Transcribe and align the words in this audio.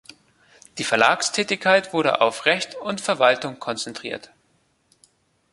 Die 0.79 0.83
Verlagstätigkeit 0.83 1.93
wurde 1.93 2.21
auf 2.21 2.47
Recht 2.47 2.73
und 2.73 3.01
Verwaltung 3.01 3.59
konzentriert. 3.59 4.31